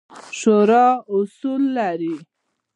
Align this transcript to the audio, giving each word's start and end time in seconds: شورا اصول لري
شورا 0.39 0.85
اصول 1.15 1.61
لري 1.75 2.15